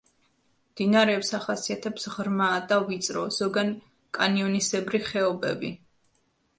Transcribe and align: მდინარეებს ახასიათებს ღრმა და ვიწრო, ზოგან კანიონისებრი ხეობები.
მდინარეებს 0.69 1.29
ახასიათებს 1.39 2.09
ღრმა 2.15 2.49
და 2.73 2.81
ვიწრო, 2.89 3.29
ზოგან 3.39 3.73
კანიონისებრი 4.21 5.07
ხეობები. 5.15 5.77